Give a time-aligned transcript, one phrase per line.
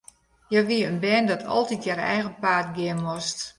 [0.49, 3.39] Hja wie in bern dat altyd har eigen paad gean moast.